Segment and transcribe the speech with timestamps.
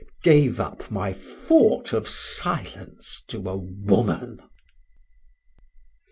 [0.23, 4.39] Gave up my fort of silence to a Woman.